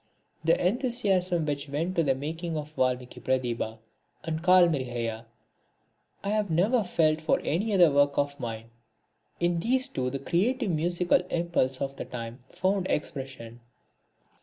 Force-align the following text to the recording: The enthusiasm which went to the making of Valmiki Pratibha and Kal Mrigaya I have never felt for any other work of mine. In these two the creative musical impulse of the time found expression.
The 0.43 0.59
enthusiasm 0.59 1.45
which 1.45 1.69
went 1.69 1.95
to 1.95 2.01
the 2.01 2.15
making 2.15 2.57
of 2.57 2.71
Valmiki 2.73 3.21
Pratibha 3.21 3.77
and 4.23 4.41
Kal 4.43 4.67
Mrigaya 4.67 5.25
I 6.23 6.29
have 6.29 6.49
never 6.49 6.81
felt 6.83 7.21
for 7.21 7.39
any 7.41 7.71
other 7.71 7.91
work 7.91 8.17
of 8.17 8.39
mine. 8.39 8.71
In 9.39 9.59
these 9.59 9.87
two 9.87 10.09
the 10.09 10.17
creative 10.17 10.71
musical 10.71 11.21
impulse 11.29 11.81
of 11.81 11.97
the 11.97 12.05
time 12.05 12.39
found 12.49 12.87
expression. 12.89 13.59